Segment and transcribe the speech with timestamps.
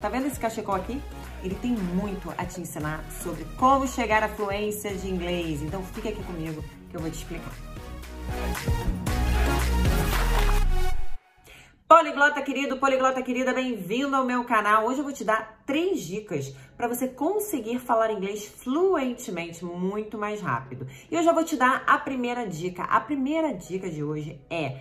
[0.00, 1.02] Tá vendo esse cachecol aqui?
[1.42, 5.60] Ele tem muito a te ensinar sobre como chegar à fluência de inglês.
[5.60, 7.52] Então fica aqui comigo que eu vou te explicar.
[11.88, 14.86] Poliglota querido, poliglota querida, bem-vindo ao meu canal.
[14.86, 20.40] Hoje eu vou te dar três dicas para você conseguir falar inglês fluentemente, muito mais
[20.40, 20.86] rápido.
[21.10, 22.84] E eu já vou te dar a primeira dica.
[22.84, 24.78] A primeira dica de hoje é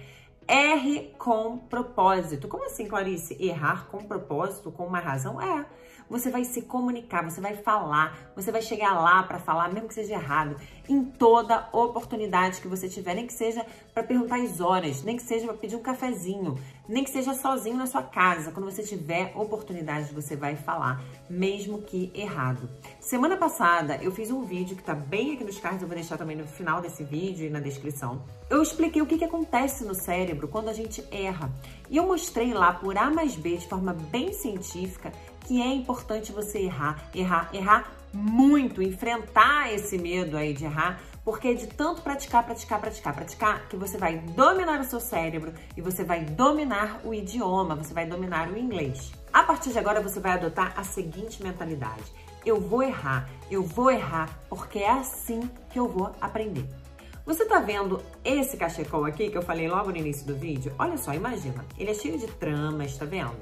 [0.48, 2.48] Erre com propósito.
[2.48, 3.36] Como assim, Clarice?
[3.40, 5.42] Errar com propósito, com uma razão?
[5.42, 5.66] É.
[6.10, 9.94] Você vai se comunicar, você vai falar, você vai chegar lá para falar, mesmo que
[9.94, 10.56] seja errado,
[10.88, 15.24] em toda oportunidade que você tiver, nem que seja para perguntar as horas, nem que
[15.24, 16.58] seja para pedir um cafezinho,
[16.88, 18.52] nem que seja sozinho na sua casa.
[18.52, 22.70] Quando você tiver oportunidade, você vai falar, mesmo que errado.
[23.02, 26.18] Semana passada eu fiz um vídeo que tá bem aqui nos cards, eu vou deixar
[26.18, 28.22] também no final desse vídeo e na descrição.
[28.50, 31.52] Eu expliquei o que, que acontece no cérebro quando a gente erra.
[31.90, 35.12] E eu mostrei lá por A mais B de forma bem científica
[35.48, 41.48] que é importante você errar, errar, errar muito, enfrentar esse medo aí de errar, porque
[41.48, 45.82] é de tanto praticar, praticar, praticar, praticar, que você vai dominar o seu cérebro e
[45.82, 49.14] você vai dominar o idioma, você vai dominar o inglês.
[49.32, 52.04] A partir de agora você vai adotar a seguinte mentalidade:
[52.46, 56.66] eu vou errar, eu vou errar, porque é assim que eu vou aprender.
[57.26, 60.74] Você tá vendo esse cachecol aqui que eu falei logo no início do vídeo?
[60.78, 63.38] Olha só, imagina, ele é cheio de tramas, tá vendo?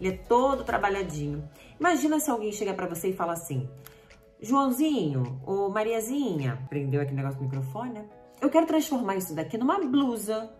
[0.00, 1.48] Ele é todo trabalhadinho.
[1.78, 3.68] Imagina se alguém chega para você e fala assim:
[4.40, 8.04] Joãozinho ou Mariazinha, prendeu aqui o negócio do microfone, né?
[8.40, 10.50] Eu quero transformar isso daqui numa blusa.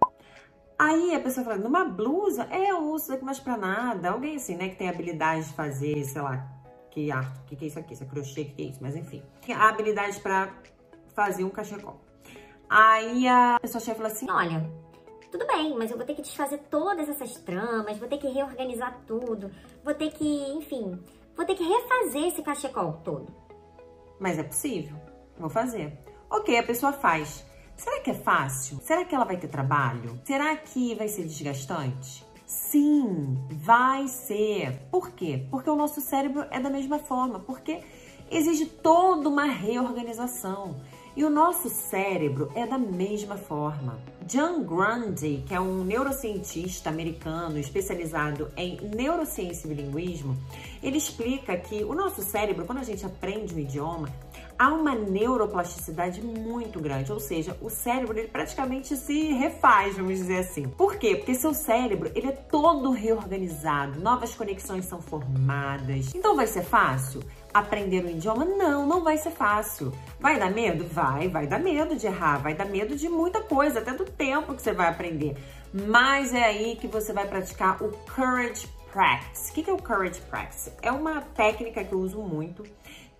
[0.78, 2.46] Aí a pessoa fala, numa blusa?
[2.50, 4.10] É, eu uso isso daqui mais pra nada.
[4.10, 6.48] Alguém assim, né, que tem habilidade de fazer, sei lá,
[6.90, 7.94] que arte, que que é isso aqui?
[7.94, 8.78] Isso é crochê, que que é isso?
[8.80, 9.22] Mas enfim,
[9.56, 10.52] a habilidade pra
[11.14, 12.00] fazer um cachecol.
[12.68, 14.70] Aí a pessoa chega e fala assim, olha,
[15.30, 19.00] tudo bem, mas eu vou ter que desfazer todas essas tramas, vou ter que reorganizar
[19.06, 19.50] tudo,
[19.84, 20.98] vou ter que, enfim,
[21.36, 23.26] vou ter que refazer esse cachecol todo.
[24.18, 24.96] Mas é possível,
[25.38, 25.98] vou fazer.
[26.30, 27.44] Ok, a pessoa faz.
[27.76, 28.78] Será que é fácil?
[28.82, 30.20] Será que ela vai ter trabalho?
[30.24, 32.26] Será que vai ser desgastante?
[32.44, 34.78] Sim, vai ser.
[34.90, 35.46] Por quê?
[35.50, 37.82] Porque o nosso cérebro é da mesma forma, porque
[38.30, 40.80] exige toda uma reorganização.
[41.16, 43.98] E o nosso cérebro é da mesma forma.
[44.24, 50.36] John Grundy, que é um neurocientista americano especializado em neurociência e bilinguismo,
[50.82, 54.08] ele explica que o nosso cérebro, quando a gente aprende um idioma,
[54.58, 60.40] há uma neuroplasticidade muito grande, ou seja, o cérebro ele praticamente se refaz, vamos dizer
[60.40, 60.68] assim.
[60.68, 61.16] Por quê?
[61.16, 66.14] Porque seu cérebro ele é todo reorganizado, novas conexões são formadas.
[66.14, 67.22] Então vai ser fácil?
[67.52, 68.44] Aprender o idioma?
[68.44, 69.92] Não, não vai ser fácil.
[70.20, 70.84] Vai dar medo?
[70.84, 74.54] Vai, vai dar medo de errar, vai dar medo de muita coisa, até do tempo
[74.54, 75.36] que você vai aprender.
[75.72, 79.50] Mas é aí que você vai praticar o Courage Practice.
[79.50, 80.72] O que é o Courage Practice?
[80.82, 82.64] É uma técnica que eu uso muito,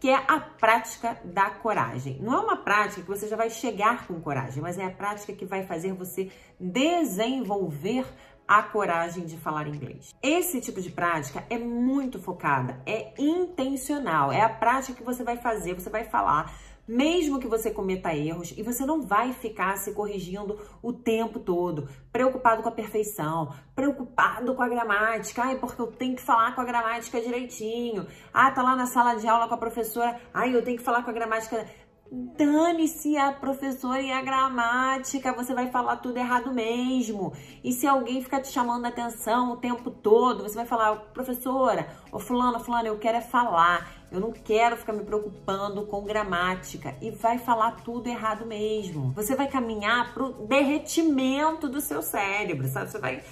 [0.01, 2.19] que é a prática da coragem.
[2.21, 5.33] Não é uma prática que você já vai chegar com coragem, mas é a prática
[5.33, 8.07] que vai fazer você desenvolver
[8.49, 10.15] a coragem de falar inglês.
[10.23, 15.37] Esse tipo de prática é muito focada, é intencional, é a prática que você vai
[15.37, 16.51] fazer, você vai falar
[16.89, 21.87] mesmo que você cometa erros, e você não vai ficar se corrigindo o tempo todo,
[22.11, 26.63] preocupado com a perfeição, preocupado com a gramática, ai, porque eu tenho que falar com
[26.63, 28.07] a gramática direitinho.
[28.33, 31.03] Ah, tá lá na sala de aula com a professora, ai, eu tenho que falar
[31.03, 31.67] com a gramática
[32.11, 37.33] Dane-se a professora e a gramática, você vai falar tudo errado mesmo.
[37.63, 41.87] E se alguém ficar te chamando a atenção o tempo todo, você vai falar, professora,
[42.11, 43.99] ô fulano, fulano, eu quero é falar.
[44.11, 46.97] Eu não quero ficar me preocupando com gramática.
[47.03, 49.13] E vai falar tudo errado mesmo.
[49.13, 52.91] Você vai caminhar pro derretimento do seu cérebro, sabe?
[52.91, 53.23] Você vai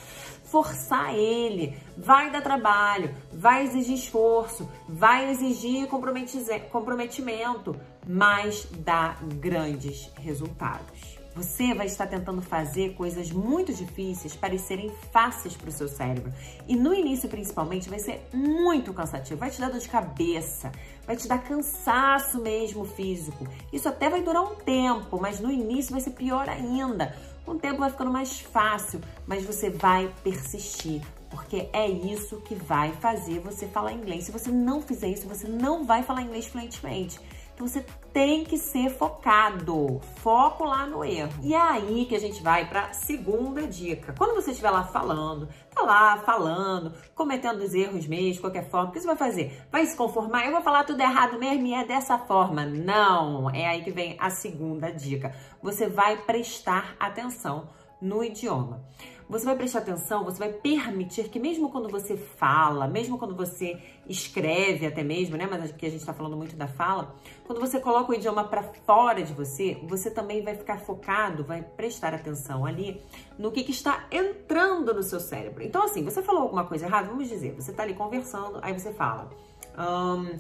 [0.57, 11.19] forçar ele, vai dar trabalho, vai exigir esforço, vai exigir comprometimento, mas dá grandes resultados.
[11.35, 16.33] Você vai estar tentando fazer coisas muito difíceis parecerem fáceis para o seu cérebro.
[16.67, 19.39] E no início, principalmente, vai ser muito cansativo.
[19.39, 20.73] Vai te dar dor de cabeça,
[21.07, 23.47] vai te dar cansaço mesmo físico.
[23.71, 27.15] Isso até vai durar um tempo, mas no início vai ser pior ainda.
[27.47, 31.01] Com o tempo vai ficando mais fácil, mas você vai persistir,
[31.31, 34.25] porque é isso que vai fazer você falar inglês.
[34.25, 37.21] Se você não fizer isso, você não vai falar inglês fluentemente.
[37.59, 41.33] Você tem que ser focado, foco lá no erro.
[41.43, 44.15] E é aí que a gente vai para segunda dica.
[44.17, 48.91] Quando você estiver lá falando, tá lá falando, cometendo os erros mesmo, de qualquer forma,
[48.91, 49.63] o que você vai fazer?
[49.73, 50.45] Vai se conformar?
[50.45, 52.67] Eu vou falar tudo errado mesmo e é dessa forma.
[52.67, 55.35] Não, é aí que vem a segunda dica.
[55.63, 57.71] Você vai prestar atenção
[58.03, 58.85] no idioma.
[59.29, 63.77] Você vai prestar atenção, você vai permitir que mesmo quando você fala, mesmo quando você
[64.09, 67.13] escreve até mesmo, né, mas aqui a gente está falando muito da fala,
[67.45, 71.61] quando você coloca o idioma para fora de você, você também vai ficar focado, vai
[71.61, 73.03] prestar atenção ali
[73.37, 75.65] no que, que está entrando no seu cérebro.
[75.65, 78.93] Então assim, você falou alguma coisa errada, vamos dizer, você está ali conversando, aí você
[78.93, 79.29] fala,
[79.77, 80.39] um,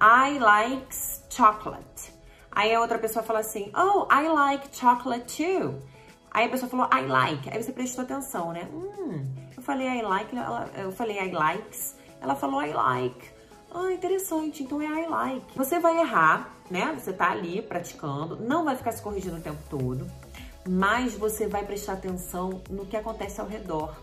[0.00, 0.88] I like
[1.28, 2.12] chocolate.
[2.50, 5.82] Aí a outra pessoa fala assim, oh, I like chocolate too.
[6.34, 7.50] Aí a pessoa falou, I like.
[7.50, 8.66] Aí você prestou atenção, né?
[8.72, 9.24] Hum,
[9.54, 11.94] eu falei I like, ela, eu falei I likes.
[12.20, 13.30] Ela falou I like.
[13.74, 15.56] Ah, interessante, então é I like.
[15.56, 16.94] Você vai errar, né?
[16.98, 20.06] Você tá ali praticando, não vai ficar se corrigindo o tempo todo,
[20.68, 23.96] mas você vai prestar atenção no que acontece ao redor.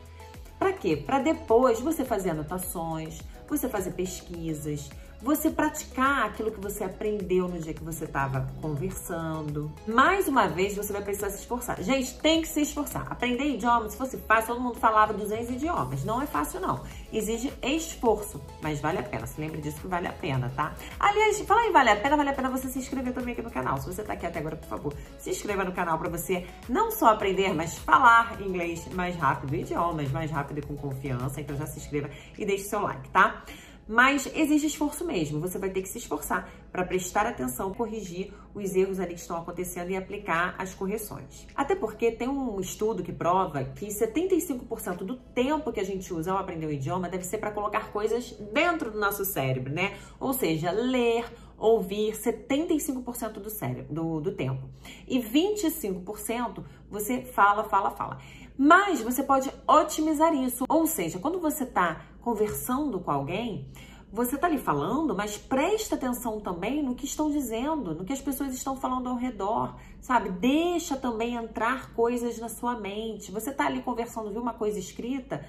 [0.58, 0.98] Para quê?
[0.98, 4.90] Para depois você fazer anotações, você fazer pesquisas,
[5.22, 9.72] você praticar aquilo que você aprendeu no dia que você estava conversando.
[9.88, 11.82] Mais uma vez, você vai precisar se esforçar.
[11.82, 13.06] Gente, tem que se esforçar.
[13.12, 16.04] Aprender idiomas, se fosse fácil, todo mundo falava 200 idiomas.
[16.06, 16.84] Não é fácil, não.
[17.12, 19.28] Exige esforço, mas vale a pena.
[19.28, 20.74] Se lembre disso que vale a pena, tá?
[21.00, 23.52] Aliás, fala em vale a pena, vale a pena você se inscrever também aqui no
[23.52, 23.78] canal.
[23.78, 26.92] Se você tá aqui até agora, por favor, se inscreva no canal para você não
[26.92, 31.42] só aprender, mas falar inglês mais rápido, idiomas mais rápido e com confiança.
[31.42, 33.44] Então já se inscreva e deixe seu like, tá?
[33.92, 35.40] Mas exige esforço mesmo.
[35.40, 39.36] Você vai ter que se esforçar para prestar atenção, corrigir os erros ali que estão
[39.36, 41.48] acontecendo e aplicar as correções.
[41.56, 46.32] Até porque tem um estudo que prova que 75% do tempo que a gente usa
[46.32, 49.98] ao aprender o idioma deve ser para colocar coisas dentro do nosso cérebro, né?
[50.20, 51.26] Ou seja, ler,
[51.58, 54.70] ouvir 75% do cérebro, do, do tempo.
[55.08, 58.20] E 25% você fala, fala, fala.
[58.62, 60.66] Mas você pode otimizar isso.
[60.68, 63.72] Ou seja, quando você está conversando com alguém,
[64.12, 68.20] você está ali falando, mas presta atenção também no que estão dizendo, no que as
[68.20, 70.30] pessoas estão falando ao redor, sabe?
[70.30, 73.32] Deixa também entrar coisas na sua mente.
[73.32, 75.46] Você está ali conversando, viu uma coisa escrita?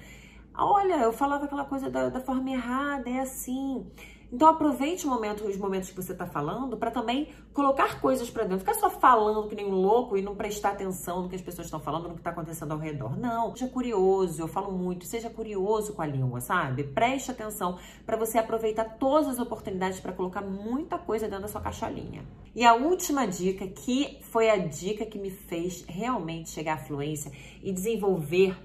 [0.53, 3.85] Olha, eu falava aquela coisa da, da forma errada, é assim.
[4.31, 8.59] Então aproveite momento, os momentos que você está falando para também colocar coisas para dentro.
[8.59, 11.67] Ficar só falando que nem um louco e não prestar atenção no que as pessoas
[11.67, 13.17] estão falando, no que está acontecendo ao redor.
[13.17, 16.85] Não, seja curioso, eu falo muito, seja curioso com a língua, sabe?
[16.85, 21.59] Preste atenção para você aproveitar todas as oportunidades para colocar muita coisa dentro da sua
[21.59, 22.23] caixolinha.
[22.55, 27.33] E a última dica, que foi a dica que me fez realmente chegar à fluência
[27.61, 28.55] e desenvolver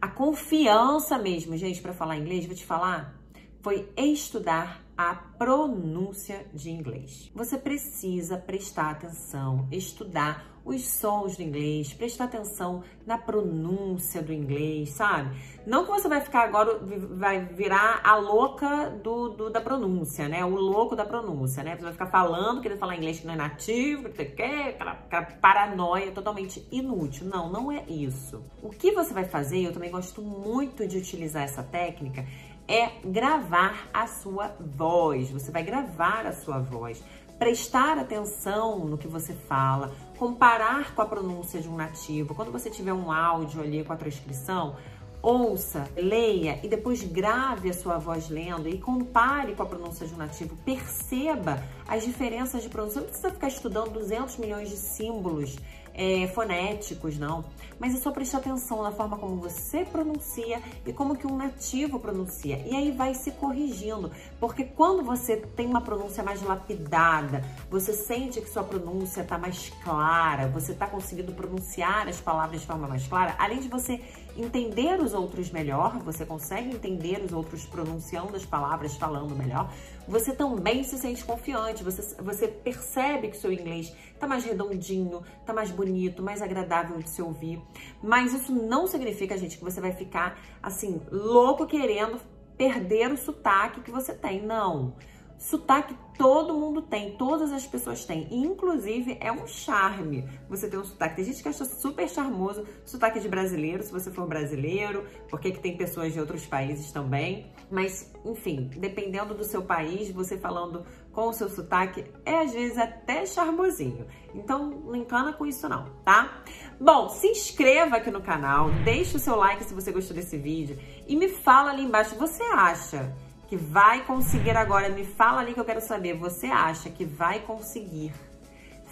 [0.00, 3.18] a confiança mesmo, gente, para falar inglês, vou te falar,
[3.62, 7.30] foi estudar a pronúncia de inglês.
[7.34, 14.90] Você precisa prestar atenção, estudar os sons do inglês, prestar atenção na pronúncia do inglês,
[14.90, 15.36] sabe?
[15.66, 16.78] Não que você vai ficar agora,
[17.10, 20.44] vai virar a louca do, do da pronúncia, né?
[20.44, 21.76] O louco da pronúncia, né?
[21.76, 24.92] Você vai ficar falando, querendo falar inglês que não é nativo, que você quer, aquela,
[24.92, 27.26] aquela paranoia totalmente inútil.
[27.26, 28.42] Não, não é isso.
[28.62, 32.24] O que você vai fazer, eu também gosto muito de utilizar essa técnica,
[32.66, 35.30] é gravar a sua voz.
[35.30, 37.02] Você vai gravar a sua voz,
[37.38, 42.34] prestar atenção no que você fala, comparar com a pronúncia de um nativo.
[42.34, 44.76] Quando você tiver um áudio ali com a transcrição,
[45.20, 50.14] ouça, leia e depois grave a sua voz lendo e compare com a pronúncia de
[50.14, 50.56] um nativo.
[50.64, 53.00] Perceba as diferenças de pronúncia.
[53.00, 55.56] Não precisa ficar estudando 200 milhões de símbolos
[55.94, 57.44] é, fonéticos, não.
[57.78, 61.98] Mas é só prestar atenção na forma como você pronuncia e como que um nativo
[61.98, 62.56] pronuncia.
[62.66, 64.10] E aí vai se corrigindo,
[64.40, 69.70] porque quando você tem uma pronúncia mais lapidada, você sente que sua pronúncia está mais
[69.82, 74.00] clara, você está conseguindo pronunciar as palavras de forma mais clara, além de você
[74.36, 79.72] entender os outros melhor, você consegue entender os outros pronunciando as palavras, falando melhor,
[80.08, 85.52] você também se sente confiante, você, você percebe que seu inglês tá mais redondinho, tá
[85.52, 85.83] mais bonito,
[86.22, 87.60] mais agradável de se ouvir.
[88.02, 92.20] Mas isso não significa, gente, que você vai ficar assim, louco querendo
[92.56, 94.42] perder o sotaque que você tem.
[94.42, 94.94] Não.
[95.38, 98.28] Sotaque todo mundo tem, todas as pessoas têm.
[98.30, 101.16] inclusive, é um charme você ter um sotaque.
[101.16, 105.60] Tem gente que acha super charmoso sotaque de brasileiro, se você for brasileiro, porque que
[105.60, 107.50] tem pessoas de outros países também.
[107.70, 112.76] Mas, enfim, dependendo do seu país, você falando com o seu sotaque é às vezes
[112.76, 114.06] até charmosinho.
[114.34, 116.42] Então, não encana com isso não, tá?
[116.80, 120.78] Bom, se inscreva aqui no canal, deixe o seu like se você gostou desse vídeo
[121.06, 123.14] e me fala ali embaixo, você acha
[123.46, 127.40] que vai conseguir agora, me fala ali que eu quero saber, você acha que vai
[127.40, 128.12] conseguir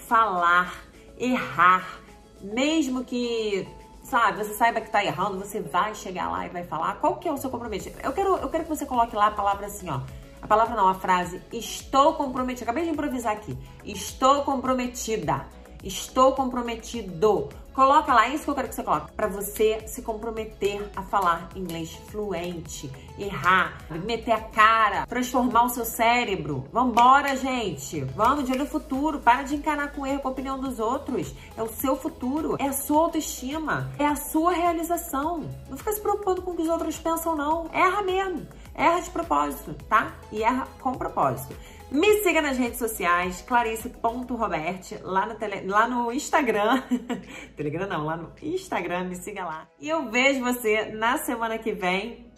[0.06, 0.72] falar,
[1.18, 2.00] errar,
[2.40, 3.66] mesmo que,
[4.04, 7.26] sabe, você saiba que tá errando, você vai chegar lá e vai falar, qual que
[7.26, 7.90] é o seu compromisso?
[8.02, 10.00] Eu quero, eu quero que você coloque lá a palavra assim, ó,
[10.42, 15.46] a palavra não, a frase, estou comprometida, acabei de improvisar aqui, estou comprometida,
[15.82, 20.02] estou comprometido, Coloca lá, é isso que eu quero que você coloque, para você se
[20.02, 26.68] comprometer a falar inglês fluente, errar, meter a cara, transformar o seu cérebro.
[26.70, 28.00] Vambora, gente!
[28.14, 31.34] Vamos de olho no futuro, para de encarar com erro com a opinião dos outros.
[31.56, 35.48] É o seu futuro, é a sua autoestima, é a sua realização.
[35.70, 37.70] Não fica se preocupando com o que os outros pensam, não.
[37.72, 38.46] Erra mesmo.
[38.74, 40.14] Erra de propósito, tá?
[40.30, 41.54] E erra com propósito.
[41.90, 45.36] Me siga nas redes sociais, clarice.robert, lá
[45.66, 46.82] lá no Instagram.
[47.54, 49.68] Telegram não, lá no Instagram, me siga lá.
[49.78, 52.32] E eu vejo você na semana que vem.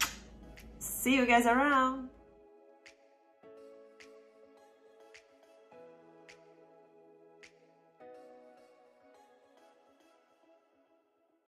[0.77, 2.14] See you guys around!